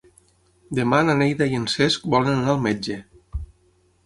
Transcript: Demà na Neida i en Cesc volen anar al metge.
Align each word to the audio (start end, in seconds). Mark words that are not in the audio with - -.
Demà 0.79 1.01
na 1.09 1.15
Neida 1.19 1.49
i 1.51 1.59
en 1.59 1.67
Cesc 1.75 2.09
volen 2.15 2.33
anar 2.39 2.53
al 2.57 2.65
metge. 2.65 2.99